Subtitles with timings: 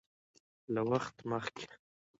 [0.73, 1.65] له وخت مخکې